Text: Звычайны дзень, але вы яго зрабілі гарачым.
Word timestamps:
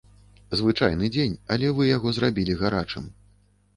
Звычайны 0.61 1.09
дзень, 1.15 1.37
але 1.55 1.67
вы 1.81 1.87
яго 1.91 2.09
зрабілі 2.19 2.59
гарачым. 2.63 3.05